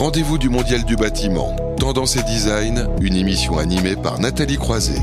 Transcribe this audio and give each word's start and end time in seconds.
rendez-vous 0.00 0.38
du 0.38 0.48
Mondial 0.48 0.82
du 0.84 0.96
bâtiment. 0.96 1.54
Tendance 1.76 2.16
et 2.16 2.22
design, 2.22 2.88
une 3.02 3.16
émission 3.16 3.58
animée 3.58 3.96
par 3.96 4.18
Nathalie 4.18 4.56
Croiset. 4.56 5.02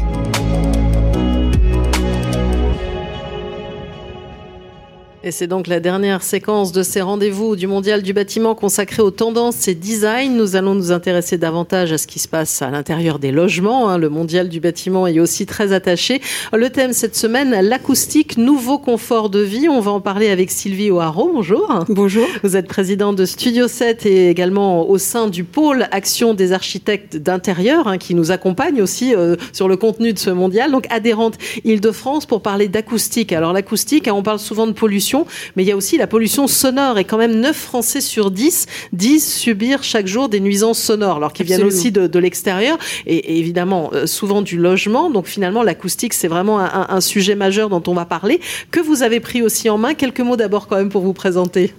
Et 5.27 5.31
c'est 5.31 5.47
donc 5.47 5.67
la 5.67 5.81
dernière 5.81 6.23
séquence 6.23 6.71
de 6.71 6.83
ces 6.83 7.01
rendez-vous 7.01 7.57
du 7.57 7.67
Mondial 7.67 8.01
du 8.01 8.13
bâtiment 8.13 8.55
consacré 8.55 9.01
aux 9.01 9.11
tendances 9.11 9.67
et 9.67 9.75
design. 9.75 10.37
Nous 10.37 10.55
allons 10.55 10.73
nous 10.73 10.93
intéresser 10.93 11.37
davantage 11.37 11.91
à 11.91 11.97
ce 11.97 12.07
qui 12.07 12.19
se 12.19 12.29
passe 12.29 12.61
à 12.61 12.69
l'intérieur 12.69 13.19
des 13.19 13.33
logements. 13.33 13.89
Hein. 13.89 13.97
Le 13.97 14.07
Mondial 14.07 14.47
du 14.47 14.61
bâtiment 14.61 15.05
est 15.05 15.19
aussi 15.19 15.45
très 15.45 15.73
attaché. 15.73 16.21
Le 16.53 16.69
thème 16.69 16.93
cette 16.93 17.17
semaine, 17.17 17.59
l'acoustique, 17.59 18.37
nouveau 18.37 18.77
confort 18.77 19.29
de 19.29 19.41
vie. 19.41 19.67
On 19.67 19.81
va 19.81 19.91
en 19.91 19.99
parler 19.99 20.29
avec 20.29 20.49
Sylvie 20.49 20.91
O'Haraud. 20.91 21.31
Bonjour. 21.33 21.83
Bonjour. 21.89 22.25
Vous 22.41 22.55
êtes 22.55 22.69
présidente 22.69 23.17
de 23.17 23.25
Studio 23.25 23.67
7 23.67 24.05
et 24.05 24.29
également 24.29 24.89
au 24.89 24.97
sein 24.97 25.27
du 25.27 25.43
pôle 25.43 25.89
Action 25.91 26.35
des 26.35 26.53
architectes 26.53 27.17
d'intérieur 27.17 27.89
hein, 27.89 27.97
qui 27.97 28.15
nous 28.15 28.31
accompagne 28.31 28.81
aussi 28.81 29.13
euh, 29.13 29.35
sur 29.51 29.67
le 29.67 29.75
contenu 29.75 30.13
de 30.13 30.19
ce 30.19 30.29
mondial. 30.29 30.71
Donc 30.71 30.85
adhérente 30.89 31.37
Île-de-France 31.65 32.25
pour 32.25 32.41
parler 32.41 32.69
d'acoustique. 32.69 33.33
Alors 33.33 33.51
l'acoustique, 33.51 34.07
hein, 34.07 34.13
on 34.15 34.23
parle 34.23 34.39
souvent 34.39 34.67
de 34.67 34.71
pollution 34.71 35.16
mais 35.55 35.63
il 35.63 35.67
y 35.67 35.71
a 35.71 35.77
aussi 35.77 35.97
la 35.97 36.07
pollution 36.07 36.47
sonore. 36.47 36.99
Et 36.99 37.05
quand 37.05 37.17
même 37.17 37.39
9 37.39 37.55
Français 37.55 38.01
sur 38.01 38.31
10 38.31 38.65
disent 38.93 39.27
subir 39.27 39.83
chaque 39.83 40.07
jour 40.07 40.29
des 40.29 40.39
nuisances 40.39 40.79
sonores, 40.79 41.17
alors 41.17 41.33
qu'ils 41.33 41.45
viennent 41.45 41.63
aussi 41.63 41.91
de, 41.91 42.19
l'extérieur 42.19 42.77
et, 43.05 43.39
évidemment 43.39 43.91
euh, 43.93 44.07
souvent 44.07 44.41
du 44.41 44.57
logement. 44.57 45.09
Donc 45.09 45.27
finalement, 45.27 45.63
l'acoustique, 45.63 46.13
c'est 46.13 46.27
vraiment 46.27 46.59
un, 46.59 47.01
sujet 47.01 47.35
majeur 47.35 47.69
dont 47.69 47.83
on 47.87 47.93
va 47.93 48.05
parler, 48.05 48.39
que 48.71 48.79
vous 48.79 49.03
avez 49.03 49.19
pris 49.19 49.41
aussi 49.41 49.69
en 49.69 49.77
main. 49.77 49.93
Quelques 49.93 50.19
mots 50.19 50.35
d'abord 50.35 50.67
quand 50.67 50.75
même 50.75 50.89
pour 50.89 51.03
vous 51.03 51.13
présenter. 51.13 51.73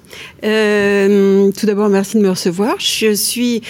Euh, 0.44 1.50
tout 1.52 1.66
d'abord, 1.66 1.88
merci 1.88 2.16
de 2.16 2.22
me 2.22 2.30
recevoir. 2.30 2.76
Je 2.78 3.14
suis 3.14 3.62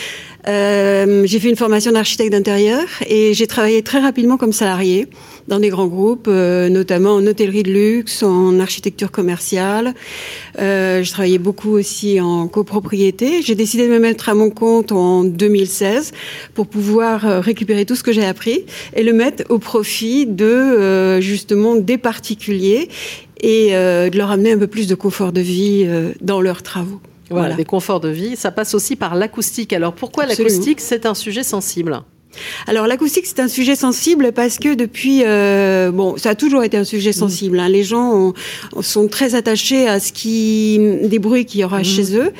euh, 0.46 1.26
j'ai 1.26 1.40
fait 1.40 1.48
une 1.48 1.56
formation 1.56 1.90
d'architecte 1.90 2.32
d'intérieur 2.32 2.84
et 3.06 3.34
j'ai 3.34 3.46
travaillé 3.46 3.82
très 3.82 3.98
rapidement 3.98 4.36
comme 4.36 4.52
salarié 4.52 5.08
dans 5.48 5.58
des 5.58 5.68
grands 5.68 5.86
groupes, 5.86 6.28
euh, 6.28 6.68
notamment 6.68 7.14
en 7.14 7.26
hôtellerie 7.26 7.64
de 7.64 7.72
luxe, 7.72 8.22
en 8.22 8.60
architecture 8.60 9.10
commerciale. 9.10 9.94
Euh, 10.60 11.02
je 11.02 11.10
travaillais 11.10 11.38
beaucoup 11.38 11.70
aussi 11.70 12.20
en 12.20 12.46
copropriété. 12.46 13.42
J'ai 13.42 13.54
décidé 13.54 13.88
de 13.88 13.92
me 13.92 13.98
mettre 13.98 14.28
à 14.28 14.34
mon 14.34 14.50
compte 14.50 14.92
en 14.92 15.24
2016 15.24 16.12
pour 16.54 16.68
pouvoir 16.68 17.26
euh, 17.26 17.40
récupérer 17.40 17.84
tout 17.84 17.96
ce 17.96 18.02
que 18.02 18.12
j'ai 18.12 18.24
appris 18.24 18.64
et 18.94 19.02
le 19.02 19.12
mettre 19.12 19.44
au 19.48 19.58
profit 19.58 20.26
de 20.26 20.44
euh, 20.44 21.20
justement 21.20 21.74
des 21.76 21.98
particuliers 21.98 22.88
et 23.40 23.70
de 23.70 24.18
leur 24.18 24.32
amener 24.32 24.50
un 24.50 24.58
peu 24.58 24.66
plus 24.66 24.88
de 24.88 24.96
confort 24.96 25.30
de 25.30 25.40
vie 25.40 25.88
dans 26.20 26.40
leurs 26.40 26.64
travaux. 26.64 27.00
Voilà, 27.30 27.54
des 27.54 27.64
conforts 27.64 28.00
de 28.00 28.08
vie. 28.08 28.36
Ça 28.36 28.50
passe 28.50 28.74
aussi 28.74 28.96
par 28.96 29.14
l'acoustique. 29.14 29.72
Alors 29.72 29.92
pourquoi 29.92 30.26
l'acoustique 30.26 30.80
C'est 30.80 31.06
un 31.06 31.14
sujet 31.14 31.42
sensible? 31.42 32.02
Alors 32.66 32.86
l'acoustique 32.86 33.26
c'est 33.26 33.40
un 33.40 33.48
sujet 33.48 33.76
sensible 33.76 34.32
parce 34.32 34.58
que 34.58 34.74
depuis 34.74 35.22
euh, 35.24 35.90
bon 35.90 36.16
ça 36.16 36.30
a 36.30 36.34
toujours 36.34 36.62
été 36.62 36.76
un 36.76 36.84
sujet 36.84 37.10
mm. 37.10 37.14
sensible. 37.14 37.60
Hein. 37.60 37.68
Les 37.68 37.84
gens 37.84 38.32
sont 38.80 39.08
très 39.08 39.34
attachés 39.34 39.88
à 39.88 40.00
ce 40.00 40.12
qui 40.12 40.78
des 41.04 41.18
bruits 41.18 41.46
qu'il 41.46 41.60
y 41.60 41.64
aura 41.64 41.80
mm. 41.80 41.84
chez 41.84 42.16
eux 42.16 42.32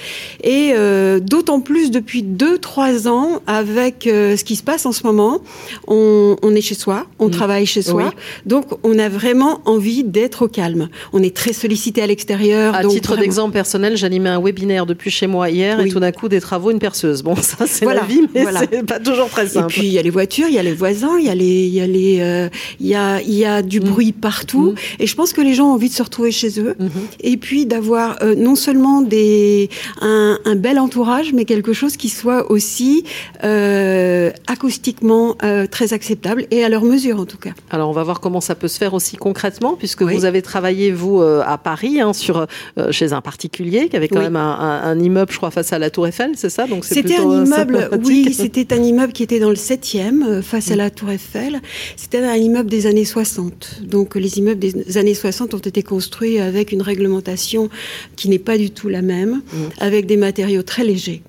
et 0.43 0.73
euh, 0.77 1.21
d'autant 1.21 1.61
plus 1.61 1.91
depuis 1.91 2.23
deux 2.23 2.59
trois 2.59 3.09
ans 3.09 3.43
avec 3.47 4.07
euh, 4.07 4.37
ce 4.37 4.45
qui 4.45 4.57
se 4.57 4.63
passe 4.63 4.87
en 4.87 4.93
ce 4.93 5.05
moment. 5.05 5.41
On, 5.87 6.37
on 6.43 6.55
est 6.55 6.61
chez 6.61 6.75
soi, 6.75 7.07
on 7.19 7.29
mm. 7.29 7.33
travaille 7.33 7.67
chez 7.67 7.83
soi, 7.83 8.13
donc 8.47 8.67
on 8.83 8.99
a 8.99 9.09
vraiment 9.09 9.61
envie 9.65 10.05
d'être 10.05 10.43
au 10.43 10.49
calme. 10.49 10.89
On 11.13 11.23
est 11.23 11.35
très 11.35 11.53
sollicité 11.53 12.03
à 12.03 12.07
l'extérieur. 12.07 12.75
À 12.75 12.85
titre 12.85 13.17
d'exemple 13.17 13.53
personnel, 13.53 13.97
j'animais 13.97 14.31
un 14.31 14.41
webinaire 14.41 14.87
depuis 14.87 15.11
chez 15.11 15.27
moi 15.27 15.51
hier 15.51 15.81
et 15.81 15.89
tout 15.89 16.01
d'un 16.01 16.13
coup 16.13 16.29
des 16.29 16.41
travaux 16.41 16.71
une 16.71 16.79
perceuse. 16.79 17.23
Bon 17.23 17.37
ça 17.41 17.67
c'est 17.67 17.87
la 17.87 18.05
vie 18.05 18.23
mais 18.35 18.45
c'est 18.71 18.87
pas 18.87 19.01
toujours 19.01 19.29
très 19.29 19.47
simple 19.49 19.79
il 19.89 19.95
y 19.95 19.99
a 19.99 20.03
les 20.03 20.11
voitures, 20.11 20.47
il 20.49 20.55
y 20.55 20.59
a 20.59 20.63
les 20.63 20.75
voisins, 20.75 21.19
il 21.19 21.27
y 21.27 21.31
a 21.31 21.35
les, 21.35 21.67
il 21.67 21.75
y 21.75 21.81
a 21.81 21.87
les, 21.87 22.21
euh, 22.21 22.49
il 22.81 22.87
y 22.87 22.95
a, 22.95 23.21
il 23.21 23.35
y 23.35 23.45
a 23.45 23.63
du 23.63 23.81
mm. 23.81 23.85
bruit 23.85 24.13
partout. 24.13 24.73
Mm. 24.73 25.03
Et 25.03 25.07
je 25.07 25.15
pense 25.15 25.33
que 25.33 25.41
les 25.41 25.55
gens 25.55 25.71
ont 25.71 25.75
envie 25.75 25.89
de 25.89 25.95
se 25.95 26.03
retrouver 26.03 26.31
chez 26.31 26.61
eux. 26.61 26.77
Mm-hmm. 26.79 26.89
Et 27.21 27.37
puis 27.37 27.67
d'avoir 27.67 28.23
euh, 28.23 28.35
non 28.35 28.55
seulement 28.55 29.03
des, 29.03 29.71
un, 30.01 30.39
un, 30.45 30.57
bel 30.57 30.79
entourage, 30.79 31.33
mais 31.33 31.45
quelque 31.45 31.73
chose 31.73 31.97
qui 31.97 32.09
soit 32.09 32.51
aussi 32.51 33.05
euh, 33.45 34.31
acoustiquement 34.47 35.37
très 35.71 35.93
acceptable 35.93 36.47
et 36.51 36.65
à 36.65 36.69
leur 36.69 36.85
mesure 36.85 37.21
en 37.21 37.25
tout 37.25 37.39
cas. 37.39 37.51
Alors 37.71 37.89
on 37.89 37.93
va 37.93 38.03
voir 38.03 38.21
comment 38.21 38.41
ça 38.41 38.55
peut 38.55 38.69
se 38.69 38.79
faire 38.79 38.95
aussi 38.95 39.17
concrètement, 39.17 39.75
puisque 39.75 40.03
vous 40.03 40.25
avez 40.25 40.43
travaillé 40.43 40.91
vous 40.93 41.21
à 41.21 41.59
Paris 41.59 42.01
hein, 42.01 42.13
sur 42.13 42.47
chez 42.91 43.13
un 43.13 43.21
particulier 43.21 43.89
qui 43.89 43.97
avait 43.97 44.09
quand 44.09 44.21
même 44.21 44.37
un, 44.37 44.59
un, 44.59 44.91
un, 44.91 45.01
immeuble, 45.01 45.33
je 45.33 45.37
crois, 45.37 45.51
face 45.51 45.73
à 45.73 45.79
la 45.79 45.91
Tour 45.91 46.07
Eiffel, 46.07 46.33
c'est 46.35 46.51
ça? 46.51 46.67
Donc 46.67 46.85
c'était 46.85 47.17
un 47.17 47.45
immeuble, 47.45 47.91
oui, 48.05 48.35
c'était 48.35 48.75
un 48.75 48.83
immeuble 48.83 49.13
qui 49.13 49.23
était 49.23 49.41
dans 49.41 49.51
le 49.51 49.57
7e, 49.69 50.23
euh, 50.23 50.43
face 50.43 50.71
à 50.71 50.77
la 50.77 50.89
Tour 50.91 51.11
Eiffel. 51.11 51.61
C'était 51.97 52.19
un 52.19 52.37
immeuble 52.37 52.71
des 52.71 52.87
années 52.87 53.05
60. 53.05 53.83
Donc 53.83 54.15
les 54.15 54.39
immeubles 54.39 54.61
des 54.61 54.97
années 54.97 55.15
60 55.15 55.53
ont 55.55 55.59
été 55.59 55.83
construits 55.83 56.39
avec 56.39 56.73
une 56.73 56.81
réglementation 56.81 57.69
qui 58.17 58.29
n'est 58.29 58.39
pas 58.39 58.57
du 58.57 58.71
tout 58.71 58.89
la 58.89 59.03
même, 59.03 59.43
mm. 59.53 59.57
avec 59.81 60.07
des 60.07 60.17
matériaux 60.17 60.63
très 60.63 60.85
légers. 60.85 61.23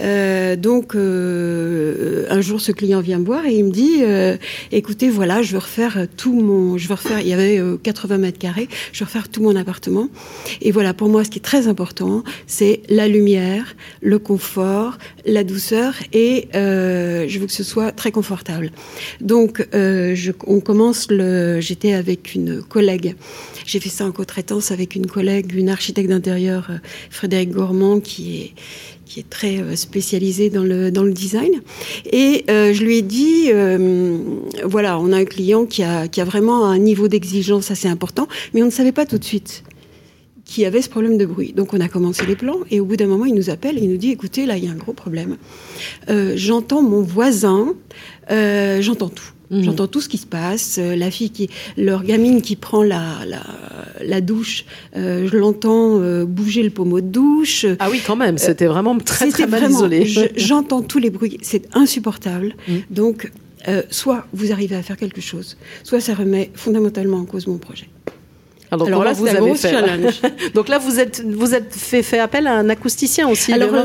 Euh, 0.00 0.56
donc, 0.56 0.94
euh, 0.94 2.26
un 2.30 2.40
jour, 2.40 2.60
ce 2.60 2.72
client 2.72 3.00
vient 3.00 3.18
me 3.18 3.24
voir 3.24 3.46
et 3.46 3.54
il 3.54 3.64
me 3.64 3.70
dit 3.70 4.02
euh, 4.02 4.36
"Écoutez, 4.72 5.08
voilà, 5.10 5.42
je 5.42 5.52
veux 5.52 5.58
refaire 5.58 6.06
tout 6.16 6.32
mon, 6.32 6.78
je 6.78 6.88
veux 6.88 6.94
refaire. 6.94 7.20
Il 7.20 7.28
y 7.28 7.32
avait 7.32 7.60
80 7.82 8.18
mètres 8.18 8.38
carrés. 8.38 8.68
Je 8.92 9.00
veux 9.00 9.06
refaire 9.06 9.28
tout 9.28 9.42
mon 9.42 9.56
appartement. 9.56 10.08
Et 10.60 10.70
voilà, 10.70 10.94
pour 10.94 11.08
moi, 11.08 11.24
ce 11.24 11.30
qui 11.30 11.38
est 11.38 11.42
très 11.42 11.68
important, 11.68 12.22
c'est 12.46 12.82
la 12.88 13.08
lumière, 13.08 13.76
le 14.00 14.18
confort, 14.18 14.98
la 15.26 15.44
douceur 15.44 15.94
et 16.12 16.48
je 16.54 17.38
veux 17.38 17.46
que 17.46 17.52
ce 17.52 17.64
soit 17.64 17.92
très 17.92 18.12
confortable. 18.12 18.70
Donc, 19.20 19.66
on 19.74 20.60
commence. 20.60 21.08
J'étais 21.60 21.92
avec 21.92 22.34
une 22.34 22.62
collègue. 22.62 23.14
J'ai 23.66 23.80
fait 23.80 23.88
ça 23.88 24.04
en 24.04 24.12
co-traitance 24.12 24.70
avec 24.70 24.94
une 24.94 25.06
collègue, 25.06 25.54
une 25.54 25.68
architecte 25.68 26.08
d'intérieur, 26.08 26.70
Frédéric 27.10 27.50
Gourmand, 27.50 28.00
qui 28.00 28.42
est 28.42 28.54
qui 29.10 29.18
est 29.18 29.28
très 29.28 29.58
euh, 29.58 29.74
spécialisé 29.74 30.50
dans 30.50 30.62
le, 30.62 30.92
dans 30.92 31.02
le 31.02 31.12
design. 31.12 31.50
Et 32.12 32.44
euh, 32.48 32.72
je 32.72 32.84
lui 32.84 32.98
ai 32.98 33.02
dit, 33.02 33.46
euh, 33.48 34.18
voilà, 34.64 35.00
on 35.00 35.12
a 35.12 35.16
un 35.16 35.24
client 35.24 35.66
qui 35.66 35.82
a, 35.82 36.06
qui 36.06 36.20
a 36.20 36.24
vraiment 36.24 36.66
un 36.66 36.78
niveau 36.78 37.08
d'exigence 37.08 37.72
assez 37.72 37.88
important, 37.88 38.28
mais 38.54 38.62
on 38.62 38.66
ne 38.66 38.70
savait 38.70 38.92
pas 38.92 39.06
tout 39.06 39.18
de 39.18 39.24
suite 39.24 39.64
qui 40.44 40.64
avait 40.64 40.82
ce 40.82 40.88
problème 40.88 41.18
de 41.18 41.26
bruit. 41.26 41.52
Donc 41.52 41.74
on 41.74 41.80
a 41.80 41.88
commencé 41.88 42.24
les 42.26 42.34
plans 42.34 42.58
et 42.70 42.80
au 42.80 42.84
bout 42.84 42.96
d'un 42.96 43.06
moment 43.06 43.24
il 43.24 43.34
nous 43.34 43.50
appelle 43.50 43.78
et 43.78 43.82
il 43.82 43.90
nous 43.90 43.98
dit 43.98 44.10
écoutez 44.10 44.46
là 44.46 44.56
il 44.56 44.64
y 44.64 44.68
a 44.68 44.72
un 44.72 44.76
gros 44.76 44.92
problème. 44.92 45.36
j'entends 46.08 46.82
mon 46.82 47.02
voisin, 47.02 47.74
j'entends 48.28 49.10
tout. 49.10 49.32
Mhm. 49.50 49.64
J'entends 49.64 49.86
tout 49.88 50.00
ce 50.00 50.08
qui 50.08 50.18
se 50.18 50.26
passe. 50.26 50.78
Euh, 50.78 50.96
la 50.96 51.10
fille 51.10 51.30
qui, 51.30 51.50
leur 51.76 52.04
gamine 52.04 52.40
qui 52.40 52.56
prend 52.56 52.82
la, 52.82 53.24
la, 53.26 53.42
la 54.02 54.20
douche, 54.20 54.64
euh, 54.96 55.28
je 55.30 55.36
l'entends 55.36 56.00
euh, 56.00 56.24
bouger 56.24 56.62
le 56.62 56.70
pommeau 56.70 57.00
de 57.00 57.06
douche. 57.06 57.66
Ah 57.78 57.88
oui, 57.90 58.00
quand 58.06 58.16
même, 58.16 58.38
c'était 58.38 58.66
vraiment 58.66 58.96
très 58.98 59.28
très 59.30 59.46
mal 59.46 59.70
isolé. 59.70 60.06
J'entends 60.36 60.82
tous 60.82 60.98
les 60.98 61.10
bruits, 61.10 61.38
c'est 61.42 61.68
insupportable. 61.74 62.54
Mhm. 62.68 62.82
Donc, 62.90 63.32
soit 63.90 64.26
vous 64.32 64.52
arrivez 64.52 64.76
à 64.76 64.82
faire 64.82 64.96
quelque 64.96 65.20
chose, 65.20 65.56
soit 65.82 66.00
ça 66.00 66.14
remet 66.14 66.50
fondamentalement 66.54 67.18
en 67.18 67.24
cause 67.24 67.46
mon 67.46 67.58
projet. 67.58 67.88
Alors, 68.70 69.04
là, 69.04 69.12
vous 69.12 69.26
avez 69.26 69.54
fait. 69.54 69.74
donc 70.54 70.68
là, 70.68 70.78
vous 70.78 71.00
êtes, 71.00 71.24
vous 71.26 71.54
êtes 71.54 71.74
fait, 71.74 72.02
fait 72.02 72.18
appel 72.18 72.46
à 72.46 72.54
un 72.54 72.68
acousticien 72.68 73.28
aussi. 73.28 73.52
Alors 73.52 73.72
là, 73.72 73.84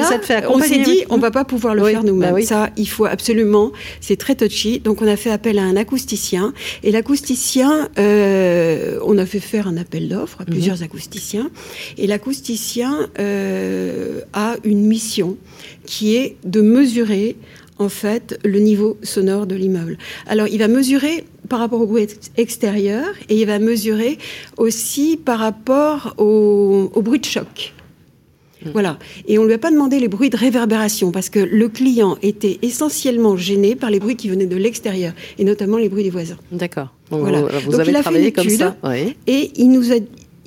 on 0.50 0.60
s'est 0.60 0.80
dit, 0.80 1.04
on 1.10 1.18
va 1.18 1.32
pas 1.32 1.46
pouvoir 1.46 1.76
le 1.76 1.84
faire 1.86 2.04
nous-mêmes. 2.04 2.36
Bah 2.36 2.42
Ça, 2.42 2.70
il 2.78 2.88
faut 2.88 3.06
absolument. 3.06 3.72
C'est 4.02 4.18
très 4.18 4.36
touchy. 4.36 4.80
Donc 4.80 5.02
on 5.02 5.08
a 5.08 5.16
fait 5.16 5.32
appel 5.32 5.60
à 5.60 5.64
un 5.64 5.76
acousticien. 5.76 6.54
Et 6.84 6.92
l'acousticien, 6.92 7.90
euh, 7.98 9.00
on 9.06 9.18
a 9.18 9.26
fait 9.26 9.40
faire 9.40 9.68
un 9.68 9.78
appel 9.78 10.08
d'offres 10.10 10.42
à 10.42 10.44
mhm. 10.44 10.52
plusieurs 10.52 10.84
acousticiens. 10.84 11.50
Et 11.98 12.08
l'acousticien 12.08 13.10
euh, 13.20 14.22
a 14.34 14.56
une 14.64 14.86
mission 14.86 15.38
qui 15.86 16.16
est 16.16 16.38
de 16.44 16.62
mesurer 16.62 17.36
en 17.78 17.90
fait 17.90 18.40
le 18.44 18.60
niveau 18.60 18.98
sonore 19.04 19.48
de 19.48 19.56
l'immeuble. 19.56 19.98
Alors 20.28 20.48
il 20.48 20.60
va 20.60 20.68
mesurer 20.68 21.26
par 21.48 21.60
rapport 21.60 21.82
au 21.82 21.88
bruit 21.88 22.08
extérieur 22.38 23.06
et 23.30 23.40
il 23.40 23.46
va 23.46 23.60
mesurer 23.60 24.18
aussi 24.58 25.18
par 25.18 25.40
rapport 25.40 26.14
au, 26.18 26.90
bruit 27.02 27.20
de 27.20 27.26
choc. 27.26 27.74
Hmm. 28.64 28.70
Voilà. 28.74 29.00
Et 29.28 29.38
on 29.38 29.44
ne 29.44 29.48
lui 29.48 29.54
a 29.54 29.58
pas 29.58 29.72
demandé 29.72 30.00
les 30.00 30.08
bruits 30.08 30.30
de 30.30 30.38
réverbération 30.38 31.12
parce 31.12 31.30
que 31.30 31.40
le 31.40 31.70
client 31.70 32.18
était 32.22 32.60
essentiellement 32.62 33.38
gêné 33.38 33.76
par 33.76 33.90
les 33.90 34.00
bruits 34.00 34.16
qui 34.16 34.30
venaient 34.30 34.46
de 34.46 34.58
l'extérieur 34.58 35.14
et 35.38 35.44
notamment 35.44 35.78
les 35.78 35.90
bruits 35.90 36.04
des 36.04 36.10
voisins. 36.10 36.38
D'accord. 36.52 36.94
Voilà. 37.10 37.42
Vous, 37.42 37.80
avez 37.80 37.94
travaillé 37.94 38.32
comme 38.32 38.50
ça. 38.50 38.76
Et 39.28 39.52
il 39.56 39.70
nous 39.70 39.92
a 39.92 39.98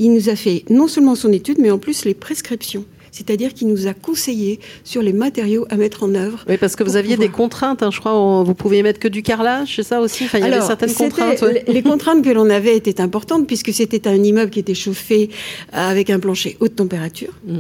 il 0.01 0.13
nous 0.13 0.29
a 0.29 0.37
fait 0.37 0.65
non 0.71 0.87
seulement 0.87 1.17
son 1.17 1.33
étude 1.33 1.59
mais 1.59 1.73
en 1.73 1.79
plus 1.79 2.05
les 2.05 2.15
prescriptions 2.15 2.85
c'est-à-dire 3.13 3.55
qu'il 3.55 3.69
nous 3.69 3.87
a 3.87 3.95
conseillé 3.95 4.61
sur 4.85 5.03
les 5.03 5.13
matériaux 5.13 5.67
à 5.71 5.77
mettre 5.77 6.05
en 6.05 6.15
œuvre. 6.15 6.45
Oui, 6.49 6.57
parce 6.57 6.77
que 6.77 6.85
vous 6.85 6.97
aviez 6.97 7.17
des 7.17 7.29
contraintes, 7.29 7.83
hein, 7.83 7.91
je 7.91 8.01
crois, 8.01 8.43
vous 8.43 8.55
pouviez 8.55 8.83
mettre 8.83 9.01
que 9.01 9.09
du 9.09 9.23
carrelage, 9.23 9.77
c'est 9.77 9.83
ça 9.83 10.01
aussi? 10.01 10.25
Enfin, 10.25 10.39
Il 10.39 10.45
y 10.45 10.49
avait 10.49 10.61
certaines 10.61 10.93
contraintes. 10.93 11.45
Les 11.67 11.83
contraintes 11.83 12.25
que 12.25 12.31
l'on 12.31 12.51
avait 12.51 12.77
étaient 12.77 13.01
importantes 13.01 13.47
puisque 13.47 13.73
c'était 13.73 14.09
un 14.09 14.23
immeuble 14.23 14.51
qui 14.51 14.61
était 14.61 14.75
chauffé 14.75 15.31
avec 15.73 16.11
un 16.11 16.19
plancher 16.19 16.57
haute 16.61 16.77
température. 16.77 17.33
Mmh. 17.47 17.59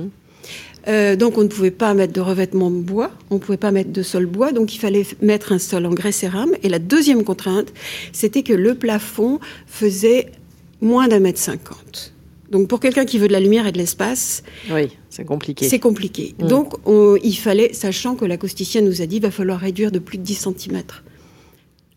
Euh, 0.88 1.16
donc 1.16 1.36
on 1.36 1.42
ne 1.42 1.48
pouvait 1.48 1.70
pas 1.70 1.92
mettre 1.94 2.12
de 2.12 2.20
revêtement 2.20 2.70
bois, 2.70 3.10
on 3.30 3.34
ne 3.34 3.40
pouvait 3.40 3.58
pas 3.58 3.70
mettre 3.70 3.92
de 3.92 4.02
sol 4.02 4.26
bois, 4.26 4.52
donc 4.52 4.74
il 4.74 4.78
fallait 4.78 5.04
mettre 5.20 5.52
un 5.52 5.58
sol 5.58 5.84
en 5.86 5.90
grès 5.90 6.12
cérame. 6.12 6.52
Et 6.62 6.68
la 6.68 6.78
deuxième 6.78 7.24
contrainte, 7.24 7.72
c'était 8.12 8.42
que 8.42 8.54
le 8.54 8.74
plafond 8.74 9.38
faisait 9.66 10.32
moins 10.80 11.08
d'un 11.08 11.20
mètre 11.20 11.40
cinquante. 11.40 12.14
Donc 12.50 12.68
pour 12.68 12.80
quelqu'un 12.80 13.04
qui 13.04 13.18
veut 13.18 13.28
de 13.28 13.32
la 13.32 13.40
lumière 13.40 13.66
et 13.66 13.72
de 13.72 13.78
l'espace, 13.78 14.42
oui, 14.70 14.88
c'est 15.10 15.24
compliqué. 15.24 15.68
C'est 15.68 15.78
compliqué. 15.78 16.34
Mm. 16.38 16.46
Donc 16.46 16.74
il 17.22 17.34
fallait, 17.34 17.72
sachant 17.72 18.14
que 18.14 18.24
l'acousticien 18.24 18.80
nous 18.80 19.02
a 19.02 19.06
dit, 19.06 19.16
il 19.16 19.22
va 19.22 19.30
falloir 19.30 19.60
réduire 19.60 19.92
de 19.92 19.98
plus 19.98 20.18
de 20.18 20.22
10 20.22 20.48
cm 20.56 20.82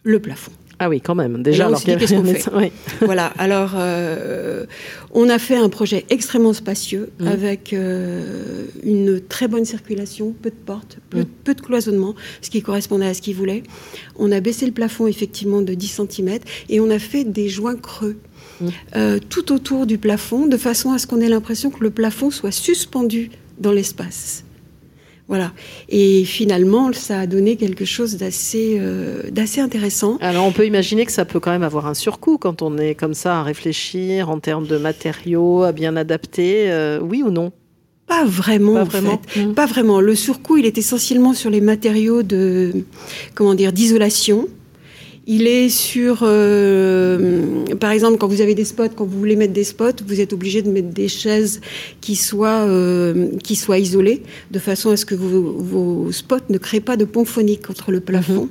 le 0.03 0.19
plafond. 0.19 0.51
Ah 0.83 0.89
oui, 0.89 0.99
quand 0.99 1.13
même. 1.13 1.43
Déjà, 1.43 1.67
alors 1.67 1.83
qu'est-ce 1.83 2.15
qu'on 2.15 2.23
fait 2.23 2.71
Voilà. 3.01 3.27
Alors, 3.37 3.73
euh, 3.75 4.65
on 5.11 5.29
a 5.29 5.37
fait 5.37 5.55
un 5.55 5.69
projet 5.69 6.05
extrêmement 6.09 6.53
spacieux 6.53 7.11
mm. 7.19 7.27
avec 7.27 7.71
euh, 7.73 8.65
une 8.83 9.21
très 9.21 9.47
bonne 9.47 9.63
circulation, 9.63 10.33
peu 10.41 10.49
de 10.49 10.55
portes, 10.55 10.97
peu, 11.11 11.19
mm. 11.19 11.53
de 11.53 11.61
cloisonnement, 11.61 12.15
ce 12.41 12.49
qui 12.49 12.63
correspondait 12.63 13.05
à 13.05 13.13
ce 13.13 13.21
qu'il 13.21 13.35
voulait. 13.35 13.61
On 14.17 14.31
a 14.31 14.39
baissé 14.39 14.65
le 14.65 14.71
plafond 14.71 15.05
effectivement 15.05 15.61
de 15.61 15.75
10 15.75 16.01
cm 16.09 16.39
et 16.69 16.79
on 16.79 16.89
a 16.89 16.97
fait 16.97 17.25
des 17.25 17.47
joints 17.47 17.75
creux. 17.75 18.17
Euh, 18.95 19.19
tout 19.29 19.51
autour 19.51 19.85
du 19.85 19.97
plafond, 19.97 20.45
de 20.47 20.57
façon 20.57 20.91
à 20.91 20.97
ce 20.97 21.07
qu'on 21.07 21.21
ait 21.21 21.29
l'impression 21.29 21.69
que 21.69 21.83
le 21.83 21.89
plafond 21.89 22.31
soit 22.31 22.51
suspendu 22.51 23.31
dans 23.59 23.71
l'espace. 23.71 24.43
Voilà. 25.27 25.53
Et 25.87 26.25
finalement, 26.25 26.91
ça 26.91 27.21
a 27.21 27.27
donné 27.27 27.55
quelque 27.55 27.85
chose 27.85 28.17
d'assez 28.17 28.77
euh, 28.81 29.23
d'assez 29.31 29.61
intéressant. 29.61 30.17
Alors, 30.19 30.45
on 30.45 30.51
peut 30.51 30.65
imaginer 30.65 31.05
que 31.05 31.11
ça 31.13 31.23
peut 31.23 31.39
quand 31.39 31.51
même 31.51 31.63
avoir 31.63 31.87
un 31.87 31.93
surcoût 31.93 32.37
quand 32.37 32.61
on 32.61 32.77
est 32.77 32.95
comme 32.95 33.13
ça 33.13 33.39
à 33.39 33.43
réfléchir 33.43 34.29
en 34.29 34.39
termes 34.39 34.67
de 34.67 34.77
matériaux, 34.77 35.63
à 35.63 35.71
bien 35.71 35.95
adapter, 35.95 36.69
euh, 36.69 36.99
oui 37.01 37.23
ou 37.23 37.31
non? 37.31 37.53
Pas 38.07 38.25
vraiment, 38.25 38.73
pas 38.73 38.83
vraiment. 38.83 39.21
Mmh. 39.37 39.53
Pas 39.53 39.67
vraiment. 39.67 40.01
Le 40.01 40.15
surcoût, 40.15 40.57
il 40.57 40.65
est 40.65 40.77
essentiellement 40.77 41.33
sur 41.33 41.49
les 41.49 41.61
matériaux 41.61 42.23
de, 42.23 42.83
comment 43.33 43.53
dire, 43.53 43.71
d'isolation. 43.71 44.49
Il 45.33 45.47
est 45.47 45.69
sur, 45.69 46.23
euh, 46.23 47.63
par 47.79 47.91
exemple, 47.91 48.17
quand 48.17 48.27
vous 48.27 48.41
avez 48.41 48.53
des 48.53 48.65
spots, 48.65 48.89
quand 48.93 49.05
vous 49.05 49.17
voulez 49.17 49.37
mettre 49.37 49.53
des 49.53 49.63
spots, 49.63 50.03
vous 50.05 50.19
êtes 50.19 50.33
obligé 50.33 50.61
de 50.61 50.69
mettre 50.69 50.89
des 50.89 51.07
chaises 51.07 51.61
qui 52.01 52.17
soient, 52.17 52.67
euh, 52.67 53.29
qui 53.41 53.55
soient 53.55 53.79
isolées, 53.79 54.23
de 54.51 54.59
façon 54.59 54.89
à 54.89 54.97
ce 54.97 55.05
que 55.05 55.15
vos, 55.15 55.53
vos 55.53 56.11
spots 56.11 56.49
ne 56.49 56.57
créent 56.57 56.81
pas 56.81 56.97
de 56.97 57.05
pont 57.05 57.23
phonique 57.23 57.69
entre 57.69 57.93
le 57.93 58.01
plafond 58.01 58.41
mhm. 58.41 58.49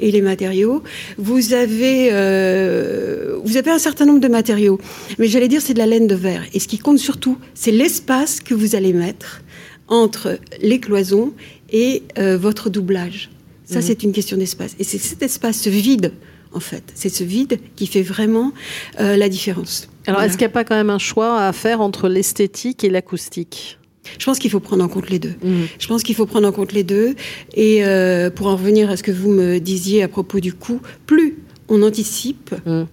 et 0.00 0.10
les 0.10 0.22
matériaux. 0.22 0.82
Vous 1.18 1.52
avez, 1.52 2.08
euh, 2.12 3.36
vous 3.44 3.58
avez 3.58 3.70
un 3.70 3.78
certain 3.78 4.06
nombre 4.06 4.20
de 4.20 4.28
matériaux, 4.28 4.80
mais 5.18 5.26
j'allais 5.26 5.48
dire 5.48 5.60
c'est 5.60 5.74
de 5.74 5.80
la 5.80 5.86
laine 5.86 6.06
de 6.06 6.14
verre. 6.14 6.44
Et 6.54 6.60
ce 6.60 6.66
qui 6.66 6.78
compte 6.78 6.98
surtout, 6.98 7.36
c'est 7.52 7.72
l'espace 7.72 8.40
que 8.40 8.54
vous 8.54 8.74
allez 8.74 8.94
mettre 8.94 9.42
entre 9.86 10.38
les 10.62 10.80
cloisons 10.80 11.34
et 11.70 12.04
votre 12.16 12.70
doublage. 12.70 13.28
Ça, 13.64 13.76
mhm. 13.76 13.82
c'est 13.82 14.02
une 14.02 14.12
question 14.12 14.36
d'espace. 14.36 14.74
Et 14.78 14.84
c'est 14.84 14.98
cet 14.98 15.22
espace 15.22 15.66
vide, 15.66 16.12
en 16.52 16.60
fait. 16.60 16.82
C'est 16.94 17.08
ce 17.08 17.24
vide 17.24 17.58
qui 17.76 17.86
fait 17.86 18.02
vraiment 18.02 18.52
euh, 19.00 19.16
la 19.16 19.28
différence. 19.28 19.88
Alors, 20.06 20.22
est-ce 20.22 20.32
qu'il 20.32 20.46
n'y 20.46 20.52
a 20.52 20.54
pas 20.54 20.64
quand 20.64 20.74
même 20.74 20.90
un 20.90 20.98
choix 20.98 21.40
à 21.40 21.52
faire 21.52 21.80
entre 21.80 22.08
l'esthétique 22.08 22.84
et 22.84 22.90
l'acoustique? 22.90 23.78
Je 24.18 24.24
pense 24.24 24.38
qu'il 24.38 24.50
faut 24.50 24.60
prendre 24.60 24.84
en 24.84 24.88
compte 24.88 25.10
les 25.10 25.18
deux. 25.18 25.34
Mhm. 25.42 25.66
Je 25.78 25.86
pense 25.86 26.02
qu'il 26.02 26.14
faut 26.14 26.26
prendre 26.26 26.48
en 26.48 26.52
compte 26.52 26.72
les 26.72 26.82
deux. 26.82 27.14
Et 27.54 27.84
euh, 27.84 28.30
pour 28.30 28.48
en 28.48 28.56
revenir 28.56 28.90
à 28.90 28.96
ce 28.96 29.02
que 29.02 29.12
vous 29.12 29.30
me 29.30 29.58
disiez 29.58 30.02
à 30.02 30.08
propos 30.08 30.40
du 30.40 30.52
coût, 30.52 30.80
plus 31.06 31.38
on 31.68 31.82
anticipe, 31.82 32.54
mhm. 32.66 32.86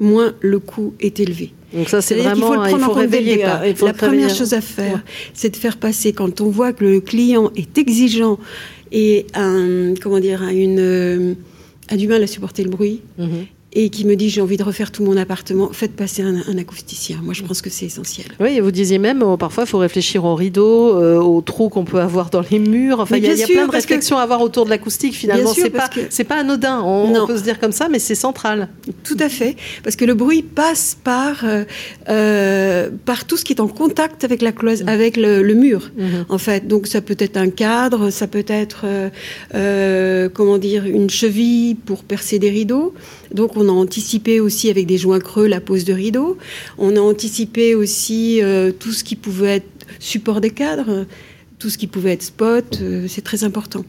moins 0.00 0.34
le 0.40 0.58
coût 0.58 0.94
est 1.00 1.20
élevé. 1.20 1.52
Donc 1.72 1.88
ça, 1.90 2.00
c'est 2.00 2.14
vraiment, 2.14 2.34
il 2.34 2.40
faut 2.40 2.54
le 2.54 2.68
prendre 2.68 2.84
en 2.84 2.88
compte 2.88 2.96
réveiller, 2.96 3.44
La 3.82 3.92
première 3.92 4.34
chose 4.34 4.54
à 4.54 4.62
faire, 4.62 5.02
c'est 5.34 5.50
de 5.50 5.56
faire 5.56 5.76
passer 5.76 6.12
quand 6.12 6.40
on 6.40 6.48
voit 6.48 6.72
que 6.72 6.84
le 6.84 7.00
client 7.00 7.50
est 7.56 7.76
exigeant 7.76 8.38
et 8.92 9.26
un, 9.34 9.94
comment 10.00 10.20
dire, 10.20 10.42
une, 10.42 10.78
euh, 10.78 11.34
a 11.88 11.96
du 11.96 12.08
mal 12.08 12.22
à 12.22 12.26
supporter 12.26 12.62
le 12.62 12.70
bruit. 12.70 13.00
Mhm 13.18 13.46
et 13.78 13.90
qui 13.90 14.04
me 14.04 14.16
dit 14.16 14.28
j'ai 14.28 14.40
envie 14.40 14.56
de 14.56 14.64
refaire 14.64 14.90
tout 14.90 15.04
mon 15.04 15.16
appartement, 15.16 15.70
faites 15.72 15.94
passer 15.94 16.22
un, 16.22 16.58
acousticien. 16.58 17.20
Moi, 17.22 17.32
je 17.32 17.44
pense 17.44 17.62
que 17.62 17.70
c'est 17.70 17.86
essentiel. 17.86 18.26
Oui, 18.40 18.56
et 18.56 18.60
vous 18.60 18.72
disiez 18.72 18.98
même, 18.98 19.22
euh, 19.22 19.36
parfois, 19.36 19.64
il 19.64 19.66
faut 19.68 19.78
réfléchir 19.78 20.24
aux 20.24 20.34
rideaux, 20.34 20.96
euh, 20.96 21.20
aux 21.20 21.42
trous 21.42 21.68
qu'on 21.68 21.84
peut 21.84 22.00
avoir 22.00 22.30
dans 22.30 22.42
les 22.50 22.58
murs. 22.58 22.98
Enfin, 22.98 23.18
il 23.18 23.24
y, 23.24 23.42
a, 23.42 23.46
plein 23.46 23.66
de 23.66 23.70
réflexions 23.70 24.18
à 24.18 24.22
avoir 24.22 24.40
autour 24.40 24.64
de 24.64 24.70
l'acoustique, 24.70 25.14
finalement. 25.14 25.54
C'est 25.54 25.70
pas, 25.70 25.88
c'est 26.10 26.24
pas 26.24 26.40
anodin, 26.40 26.82
on, 26.84 27.24
peut 27.24 27.36
se 27.36 27.44
dire 27.44 27.60
comme 27.60 27.70
ça, 27.70 27.88
mais 27.88 28.00
c'est 28.00 28.16
central. 28.16 28.68
Tout 29.04 29.16
à 29.20 29.28
fait, 29.28 29.54
parce 29.84 29.94
que 29.94 30.04
le 30.04 30.14
bruit 30.14 30.42
passe 30.42 30.96
par, 31.04 31.44
euh, 32.08 32.90
par 33.04 33.26
tout 33.26 33.36
ce 33.36 33.44
qui 33.44 33.52
est 33.52 33.60
en 33.60 33.68
contact 33.68 34.24
avec, 34.24 34.42
la 34.42 34.50
cloise, 34.50 34.82
mm. 34.82 34.88
avec 34.88 35.16
le, 35.16 35.54
mur, 35.54 35.92
mm-hmm. 35.96 36.24
en 36.28 36.38
fait. 36.38 36.66
Donc, 36.66 36.88
ça 36.88 37.00
peut 37.00 37.16
être 37.20 37.36
un 37.36 37.50
cadre, 37.50 38.10
ça 38.10 38.26
peut 38.26 38.44
être, 38.48 38.86
comment 40.34 40.58
dire, 40.58 40.84
une 40.84 41.10
cheville 41.10 41.76
pour 41.76 42.02
percer 42.02 42.40
des 42.40 42.50
rideaux. 42.50 42.92
Donc 43.32 43.56
on 43.56 43.68
a 43.68 43.72
anticipé 43.72 44.40
aussi 44.40 44.70
avec 44.70 44.86
des 44.86 44.98
joints 44.98 45.20
creux 45.20 45.46
la 45.46 45.60
pose 45.60 45.84
de 45.84 45.92
rideaux. 45.92 46.38
On 46.78 46.96
a 46.96 47.00
anticipé 47.00 47.74
aussi 47.74 48.42
euh, 48.42 48.72
tout 48.72 48.92
ce 48.92 49.04
qui 49.04 49.16
pouvait 49.16 49.56
être 49.56 49.86
support 49.98 50.40
des 50.40 50.50
cadres, 50.50 51.06
tout 51.58 51.70
ce 51.70 51.78
qui 51.78 51.86
pouvait 51.86 52.12
être 52.12 52.22
spot. 52.22 52.78
Euh, 52.80 53.06
c'est 53.08 53.22
très 53.22 53.44
important. 53.44 53.84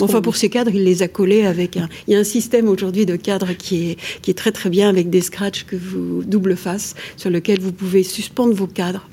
enfin, 0.00 0.20
pour 0.20 0.36
ces 0.36 0.48
cadres, 0.48 0.70
il 0.74 0.84
les 0.84 1.02
a 1.02 1.08
collés 1.08 1.44
avec 1.44 1.76
un. 1.76 1.88
Il 2.06 2.14
y 2.14 2.16
a 2.16 2.20
un 2.20 2.24
système 2.24 2.68
aujourd'hui 2.68 3.06
de 3.06 3.16
cadres 3.16 3.52
qui 3.54 3.90
est, 3.90 3.96
qui 4.22 4.30
est 4.30 4.34
très 4.34 4.52
très 4.52 4.70
bien 4.70 4.88
avec 4.88 5.10
des 5.10 5.20
scratchs 5.20 5.64
que 5.64 5.76
vous 5.76 6.22
double 6.24 6.56
face 6.56 6.94
sur 7.16 7.30
lequel 7.30 7.60
vous 7.60 7.72
pouvez 7.72 8.02
suspendre 8.02 8.54
vos 8.54 8.66
cadres 8.66 9.08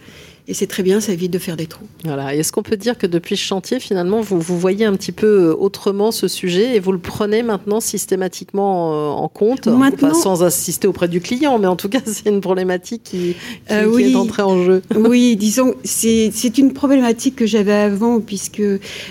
et 0.45 0.53
c'est 0.53 0.67
très 0.67 0.83
bien, 0.83 0.99
ça 0.99 1.13
évite 1.13 1.31
de 1.31 1.39
faire 1.39 1.55
des 1.55 1.67
trous. 1.67 1.85
Voilà. 2.03 2.35
Est-ce 2.35 2.51
qu'on 2.51 2.63
peut 2.63 2.75
dire 2.75 2.97
que 2.97 3.07
depuis 3.07 3.37
ce 3.37 3.43
chantier, 3.43 3.79
finalement, 3.79 4.19
vous, 4.19 4.41
vous 4.41 4.59
voyez 4.59 4.83
un 4.83 4.93
petit 4.93 5.13
peu 5.13 5.51
euh, 5.51 5.55
autrement 5.55 6.11
ce 6.11 6.27
sujet 6.27 6.75
et 6.75 6.81
vous 6.81 6.91
le 6.91 6.97
prenez 6.97 7.43
maintenant 7.43 7.79
systématiquement 7.79 8.93
euh, 8.93 9.07
en 9.07 9.29
compte? 9.29 9.67
Maintenant, 9.67 10.13
Sans 10.13 10.43
assister 10.43 10.85
auprès 10.85 11.07
du 11.07 11.21
client, 11.21 11.59
mais 11.59 11.67
en 11.67 11.77
tout 11.77 11.87
cas, 11.87 11.99
c'est 12.05 12.27
une 12.27 12.41
problématique 12.41 13.03
qui, 13.03 13.35
qui, 13.67 13.73
euh, 13.73 13.97
est 13.97 14.15
entrée 14.15 14.43
en 14.43 14.61
jeu. 14.63 14.81
Oui, 15.13 15.35
disons, 15.35 15.75
c'est 15.83 16.57
une 16.57 16.73
problématique 16.73 17.35
que 17.35 17.45
j'avais 17.45 17.73
avant, 17.73 18.19
puisque, 18.19 18.63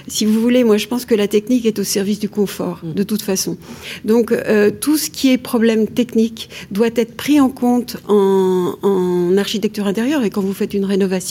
si 0.08 0.24
vous 0.24 0.40
voulez, 0.40 0.64
moi, 0.64 0.76
je 0.76 0.86
pense 0.86 1.04
que 1.04 1.14
la 1.14 1.28
technique 1.28 1.64
est 1.64 1.78
au 1.78 1.84
service 1.84 2.18
du 2.18 2.28
confort, 2.28 2.80
mm. 2.82 2.92
de 2.92 3.02
toute 3.02 3.22
façon. 3.22 3.56
Donc, 4.04 4.34
tout 4.80 4.96
ce 4.96 5.10
qui 5.10 5.32
est 5.32 5.38
problème 5.38 5.86
technique 5.86 6.50
doit 6.70 6.88
être 6.96 7.16
pris 7.16 7.40
en 7.40 7.48
compte 7.48 7.96
en, 8.08 8.74
en 8.82 9.36
architecture 9.36 9.86
intérieure 9.86 10.24
et 10.24 10.30
quand 10.30 10.40
vous 10.40 10.54
faites 10.54 10.74
une 10.74 10.84
rénovation 10.84 11.21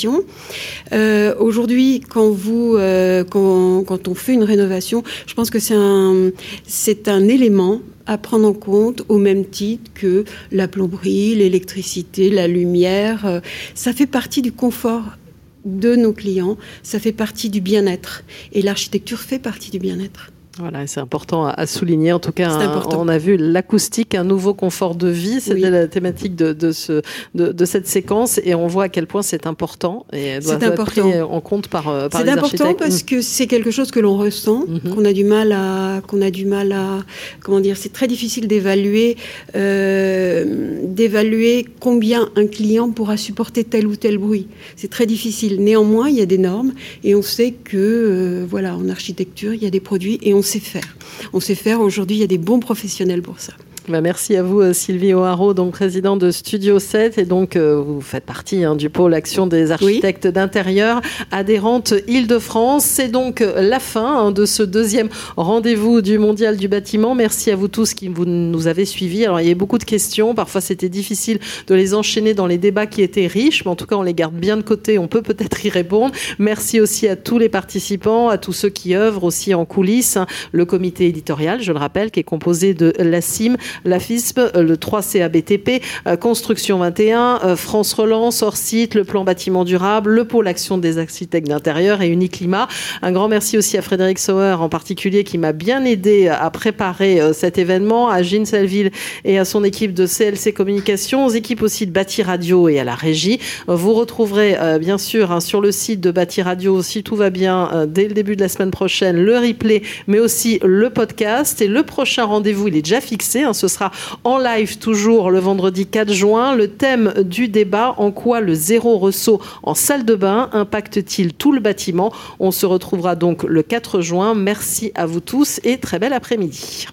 euh, 0.94 1.36
aujourd'hui, 1.40 2.02
euh, 2.16 3.24
quand, 3.24 4.08
on 4.08 4.16
fait 4.16 4.34
une 4.34 4.44
rénovation, 4.44 5.04
je 5.28 5.34
pense 5.34 5.50
que 5.50 5.60
c'est 5.60 5.76
un, 5.76 6.32
c'est 6.66 7.08
un 7.08 7.28
élément 7.28 7.82
à 8.06 8.18
prendre 8.18 8.48
en 8.48 8.54
compte 8.54 9.04
au 9.10 9.18
même 9.18 9.46
titre 9.46 9.92
que 9.94 10.26
la 10.52 10.68
plomberie, 10.68 11.36
l'électricité, 11.36 12.30
la 12.30 12.48
lumière. 12.48 13.26
Euh, 13.26 13.40
ça 13.76 13.94
fait 13.94 14.08
partie 14.08 14.42
du 14.42 14.52
confort 14.52 15.18
de 15.66 15.96
nos 15.96 16.12
clients, 16.12 16.58
ça 16.82 17.00
fait 17.00 17.12
partie 17.12 17.50
du 17.50 17.62
bien-être. 17.62 18.24
Et 18.54 18.62
l'architecture 18.62 19.20
fait 19.20 19.40
partie 19.40 19.70
du 19.72 19.80
bien-être. 19.80 20.32
Voilà, 20.58 20.86
c'est 20.86 21.00
important 21.00 21.46
à, 21.46 21.66
souligner. 21.66 22.12
En 22.12 22.20
tout 22.20 22.32
cas, 22.32 22.50
on 22.98 23.08
a 23.08 23.18
vu 23.18 23.38
l'acoustique, 23.38 24.16
un 24.16 24.24
nouveau 24.24 24.54
confort 24.54 24.96
de 24.96 25.08
vie. 25.08 25.40
C'était 25.40 25.70
la 25.70 25.88
thématique 25.88 26.36
de, 26.36 26.52
de, 26.52 26.72
ce, 26.72 27.02
de, 27.36 27.52
de, 27.52 27.66
cette 27.66 27.88
séquence, 27.88 28.40
et 28.44 28.54
on 28.54 28.68
voit 28.68 28.86
à 28.86 28.90
quel 28.90 29.08
point 29.08 29.22
c'est 29.22 29.48
important 29.48 30.06
et 30.12 30.40
doit, 30.40 30.58
doit 30.58 30.70
être 30.70 30.84
pris 30.84 31.22
en 31.22 31.42
compte 31.42 31.68
par, 31.68 31.88
euh, 31.88 32.10
par 32.10 32.24
les 32.24 32.30
architectes. 32.30 32.58
C'est 32.58 32.64
important 32.64 32.78
parce 32.78 33.04
que 33.04 33.22
c'est 33.22 33.48
quelque 33.48 33.72
chose 33.72 33.92
que 33.92 34.00
l'on 34.00 34.18
ressent, 34.18 34.66
mm-hmm. 34.66 34.90
qu'on 34.94 35.06
a 35.06 35.14
du 35.14 35.24
mal 35.24 35.52
à, 35.54 36.02
qu'on 36.06 36.22
a 36.22 36.32
du 36.32 36.46
mal 36.46 36.72
à, 36.74 37.00
comment 37.42 37.60
dire, 37.60 37.78
c'est 37.78 37.94
très 37.94 38.08
difficile 38.08 38.48
d'évaluer, 38.48 39.18
euh, 39.56 40.71
d'évaluer 41.02 41.66
combien 41.80 42.30
un 42.36 42.46
client 42.46 42.92
pourra 42.92 43.18
supporter 43.18 43.64
tel 43.64 43.88
ou 43.88 43.96
tel 43.96 44.20
bruit. 44.20 44.48
C'est 44.76 44.90
très 44.90 45.08
difficile. 45.08 45.60
Néanmoins, 45.60 46.10
il 46.10 46.18
y 46.18 46.22
a 46.22 46.28
des 46.28 46.38
normes, 46.38 46.74
et 47.04 47.16
on 47.16 47.24
sait 47.24 47.54
que, 47.54 47.78
euh, 47.78 48.46
voilà, 48.48 48.76
en 48.76 48.88
architecture, 48.88 49.54
il 49.56 49.64
y 49.64 49.66
a 49.66 49.72
des 49.72 49.80
produits, 49.80 50.20
et 50.22 50.34
on 50.34 50.42
on 50.42 50.44
sait 50.44 50.60
faire. 50.60 50.98
On 51.34 51.40
sait 51.40 51.54
faire. 51.54 51.82
Aujourd'hui, 51.82 52.18
il 52.18 52.20
y 52.20 52.24
a 52.24 52.28
des 52.28 52.40
bons 52.40 52.60
professionnels 52.60 53.22
pour 53.22 53.40
ça. 53.40 53.54
Bah, 53.88 54.00
merci 54.00 54.36
à 54.36 54.44
vous, 54.44 54.62
euh, 54.62 54.74
Sylvie 54.74 55.16
O'Haraud, 55.16 55.56
donc 55.56 55.72
président 55.72 56.16
de 56.16 56.30
Studio 56.30 56.78
7. 56.78 57.18
Et 57.18 57.26
donc, 57.26 57.56
euh, 57.56 57.82
vous 57.82 58.00
faites 58.00 58.26
partie 58.26 58.64
hein, 58.64 58.76
du 58.76 58.92
pôle 58.92 59.16
Action 59.16 59.48
des 59.48 59.72
architectes 59.72 60.28
d'intérieur, 60.28 61.02
adhérente 61.32 61.96
Île-de-France. 62.08 62.86
C'est 62.86 63.08
donc 63.08 63.42
euh, 63.42 63.60
la 63.60 63.80
fin 63.80 64.28
hein, 64.28 64.32
de 64.32 64.46
ce 64.46 64.62
deuxième 64.62 65.10
rendez-vous 65.36 66.02
du 66.02 66.20
Mondial 66.20 66.58
du 66.58 66.68
bâtiment. 66.68 67.16
Merci 67.16 67.50
à 67.50 67.56
vous 67.56 67.68
tous 67.68 67.96
qui 67.96 68.08
vous, 68.08 68.26
nous 68.26 68.68
avez 68.68 68.86
suivis. 68.86 69.26
Alors, 69.26 69.42
il 69.42 69.48
y 69.48 69.52
a 69.52 69.56
beaucoup 69.56 69.80
de 69.80 69.84
questions. 69.84 70.36
Parfois, 70.36 70.62
c'était 70.62 70.90
difficile 70.90 71.40
de 71.66 71.74
les 71.74 71.96
enchaîner 71.96 72.36
dans 72.36 72.46
les 72.46 72.60
débats 72.60 72.86
qui 72.86 73.02
étaient 73.02 73.26
riches, 73.26 73.66
mais 73.66 73.72
en 73.72 73.76
tout 73.76 73.88
cas, 73.88 73.96
on 73.96 74.04
les 74.04 74.14
garde 74.14 74.36
bien 74.36 74.58
de 74.58 74.62
côté. 74.62 75.00
On 75.00 75.08
peut 75.08 75.24
peut-être 75.24 75.66
y 75.66 75.70
répondre. 75.70 76.14
Merci 76.38 76.80
aussi 76.80 77.08
à 77.08 77.16
tous 77.16 77.40
les 77.40 77.50
participants, 77.50 78.30
à 78.30 78.38
tous 78.38 78.54
ceux 78.54 78.70
qui 78.70 78.96
œuvrent 78.96 79.24
aussi 79.24 79.56
en 79.56 79.66
coulisses. 79.66 80.20
Le 80.52 80.66
comité 80.66 81.08
éditorial, 81.08 81.64
je 81.64 81.72
le 81.72 81.80
rappelle, 81.80 82.12
qui 82.12 82.20
est 82.20 82.24
composé 82.24 82.76
de 82.76 82.94
la 83.00 83.22
CIM, 83.22 83.56
la 83.86 84.00
FISP, 84.00 84.40
le 84.56 84.76
3CABTP, 84.76 85.82
Construction 86.20 86.80
21, 86.80 87.56
France 87.56 87.94
Relance, 87.94 88.42
hors 88.44 88.58
site, 88.58 88.96
le 88.96 89.04
plan 89.04 89.24
bâtiment 89.24 89.64
durable, 89.64 90.12
le 90.12 90.26
pôle 90.26 90.48
action 90.48 90.78
des 90.78 90.98
architectes 90.98 91.48
d'intérieur 91.48 92.02
et 92.02 92.08
Uniclimat. 92.08 92.68
Un 93.02 93.12
grand 93.12 93.28
merci 93.28 93.58
aussi 93.58 93.78
à 93.78 93.82
Frédéric 93.82 94.20
Sauer 94.20 94.56
en 94.60 94.70
particulier 94.70 95.24
qui 95.24 95.38
m'a 95.38 95.54
bien 95.54 95.86
aidé 95.86 96.28
à 96.28 96.50
préparer 96.50 97.20
cet 97.34 97.58
événement, 97.58 98.10
à 98.10 98.22
Gilles 98.22 98.48
Selville 98.48 98.92
et 99.26 99.38
à 99.40 99.46
son 99.46 99.64
équipe 99.64 99.94
de 99.94 100.06
CLC 100.06 100.54
Communication, 100.54 101.26
aux 101.26 101.32
équipes 101.32 101.62
aussi 101.62 101.86
de 101.86 101.92
Bâti 101.92 102.24
Radio 102.24 102.70
et 102.70 102.80
à 102.80 102.84
la 102.84 102.96
régie. 102.96 103.40
Vous 103.68 103.94
retrouverez 103.94 104.58
bien 104.80 104.98
sûr 104.98 105.32
hein, 105.32 105.40
sur 105.40 105.62
le 105.62 105.72
site 105.72 106.02
de 106.02 106.12
Bâti 106.12 106.42
Radio, 106.42 106.82
si 106.82 107.04
tout 107.04 107.16
va 107.16 107.30
bien, 107.30 107.86
dès 107.88 108.08
le 108.08 108.14
début 108.14 108.36
de 108.36 108.42
la 108.42 108.50
semaine 108.50 108.72
prochaine, 108.72 109.18
le 109.18 109.38
replay, 109.38 109.82
mais 110.08 110.20
aussi 110.20 110.60
le 110.64 110.90
podcast. 110.90 111.62
Et 111.62 111.68
le 111.68 111.84
prochain 111.84 112.26
rendez-vous, 112.26 112.68
il 112.68 112.76
est 112.76 112.82
déjà 112.82 113.02
fixé. 113.02 113.44
Hein. 113.44 113.54
Ce 113.62 113.68
sera 113.68 113.92
en 114.24 114.40
live 114.40 114.80
toujours 114.80 115.30
le 115.30 115.38
vendredi 115.38 115.86
4 115.86 116.12
juin. 116.12 116.56
Le 116.56 116.68
thème 116.68 117.14
du 117.24 117.48
débat, 117.48 117.94
en 117.98 118.12
quoi 118.12 118.42
le 118.42 118.56
zéro 118.56 118.98
ressaut 118.98 119.40
en 119.62 119.76
salle 119.76 120.04
de 120.04 120.16
bain 120.16 120.50
impacte-t-il 120.52 121.34
tout 121.34 121.52
le 121.52 121.60
bâtiment? 121.60 122.12
On 122.40 122.50
se 122.50 122.66
retrouvera 122.66 123.16
donc 123.16 123.44
le 123.44 123.62
4 123.62 124.02
juin. 124.02 124.34
Merci 124.34 124.92
à 124.96 125.06
vous 125.06 125.20
tous 125.20 125.60
et 125.64 125.78
très 125.78 126.00
bel 126.00 126.14
après-midi. 126.14 126.88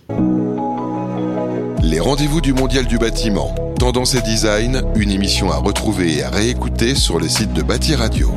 Les 1.82 2.00
rendez-vous 2.00 2.42
du 2.42 2.52
Mondial 2.52 2.84
du 2.84 2.98
bâtiment. 2.98 3.54
Tendance 3.78 4.14
et 4.14 4.20
design, 4.20 4.82
une 4.96 5.10
émission 5.10 5.50
à 5.50 5.56
retrouver 5.56 6.18
et 6.18 6.22
à 6.22 6.28
réécouter 6.28 6.94
sur 6.94 7.18
le 7.18 7.28
site 7.28 7.54
de 7.54 7.62
Bâti 7.62 7.94
Radio. 7.94 8.30